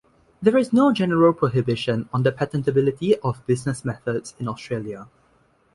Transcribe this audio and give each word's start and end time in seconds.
There 0.41 0.57
is 0.57 0.73
no 0.73 0.91
general 0.91 1.31
prohibition 1.31 2.09
on 2.11 2.23
the 2.23 2.31
patentability 2.31 3.19
of 3.23 3.45
business 3.45 3.85
methods 3.85 4.33
in 4.39 4.47
Australia. 4.47 5.07